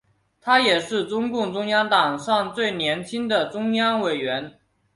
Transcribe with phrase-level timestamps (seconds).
[0.41, 1.53] 他也是中共
[1.87, 4.57] 党史上最年轻的中央委员。